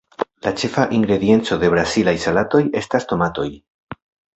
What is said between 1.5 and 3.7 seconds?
de brazilaj salatoj estas tomatoj.